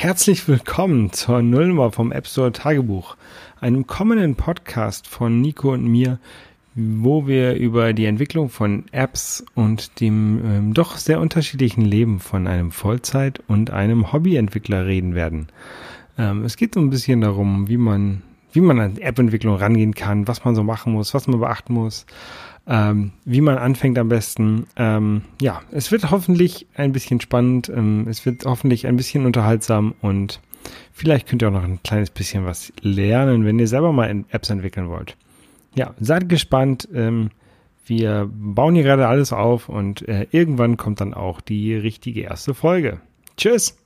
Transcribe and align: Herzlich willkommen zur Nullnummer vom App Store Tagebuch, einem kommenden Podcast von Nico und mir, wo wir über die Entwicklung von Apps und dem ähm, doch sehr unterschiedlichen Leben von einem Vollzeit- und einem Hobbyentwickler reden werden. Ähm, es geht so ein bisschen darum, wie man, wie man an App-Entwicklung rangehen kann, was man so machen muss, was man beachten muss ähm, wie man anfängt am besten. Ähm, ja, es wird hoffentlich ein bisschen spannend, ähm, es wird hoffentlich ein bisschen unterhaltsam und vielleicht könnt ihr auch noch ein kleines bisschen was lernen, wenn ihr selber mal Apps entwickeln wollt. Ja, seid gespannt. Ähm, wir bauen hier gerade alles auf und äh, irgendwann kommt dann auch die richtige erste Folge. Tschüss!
Herzlich 0.00 0.46
willkommen 0.46 1.12
zur 1.12 1.42
Nullnummer 1.42 1.90
vom 1.90 2.12
App 2.12 2.28
Store 2.28 2.52
Tagebuch, 2.52 3.16
einem 3.60 3.88
kommenden 3.88 4.36
Podcast 4.36 5.08
von 5.08 5.40
Nico 5.40 5.72
und 5.72 5.88
mir, 5.88 6.20
wo 6.76 7.26
wir 7.26 7.54
über 7.54 7.92
die 7.92 8.04
Entwicklung 8.04 8.48
von 8.48 8.84
Apps 8.92 9.44
und 9.56 10.00
dem 10.00 10.40
ähm, 10.44 10.72
doch 10.72 10.98
sehr 10.98 11.18
unterschiedlichen 11.18 11.84
Leben 11.84 12.20
von 12.20 12.46
einem 12.46 12.70
Vollzeit- 12.70 13.42
und 13.48 13.72
einem 13.72 14.12
Hobbyentwickler 14.12 14.86
reden 14.86 15.16
werden. 15.16 15.48
Ähm, 16.16 16.44
es 16.44 16.56
geht 16.56 16.74
so 16.74 16.80
ein 16.80 16.90
bisschen 16.90 17.20
darum, 17.20 17.66
wie 17.66 17.76
man, 17.76 18.22
wie 18.52 18.60
man 18.60 18.78
an 18.78 18.98
App-Entwicklung 18.98 19.56
rangehen 19.56 19.96
kann, 19.96 20.28
was 20.28 20.44
man 20.44 20.54
so 20.54 20.62
machen 20.62 20.92
muss, 20.92 21.12
was 21.12 21.26
man 21.26 21.40
beachten 21.40 21.74
muss 21.74 22.06
ähm, 22.68 23.12
wie 23.24 23.40
man 23.40 23.56
anfängt 23.56 23.98
am 23.98 24.08
besten. 24.08 24.66
Ähm, 24.76 25.22
ja, 25.40 25.62
es 25.72 25.90
wird 25.90 26.10
hoffentlich 26.10 26.66
ein 26.74 26.92
bisschen 26.92 27.20
spannend, 27.20 27.68
ähm, 27.74 28.06
es 28.08 28.26
wird 28.26 28.44
hoffentlich 28.44 28.86
ein 28.86 28.96
bisschen 28.96 29.24
unterhaltsam 29.24 29.94
und 30.02 30.40
vielleicht 30.92 31.26
könnt 31.26 31.42
ihr 31.42 31.48
auch 31.48 31.52
noch 31.52 31.64
ein 31.64 31.82
kleines 31.82 32.10
bisschen 32.10 32.44
was 32.44 32.72
lernen, 32.82 33.44
wenn 33.44 33.58
ihr 33.58 33.68
selber 33.68 33.92
mal 33.92 34.24
Apps 34.30 34.50
entwickeln 34.50 34.88
wollt. 34.88 35.16
Ja, 35.74 35.94
seid 35.98 36.28
gespannt. 36.28 36.88
Ähm, 36.94 37.30
wir 37.86 38.28
bauen 38.30 38.74
hier 38.74 38.84
gerade 38.84 39.08
alles 39.08 39.32
auf 39.32 39.70
und 39.70 40.06
äh, 40.06 40.26
irgendwann 40.30 40.76
kommt 40.76 41.00
dann 41.00 41.14
auch 41.14 41.40
die 41.40 41.74
richtige 41.74 42.20
erste 42.20 42.52
Folge. 42.52 43.00
Tschüss! 43.38 43.78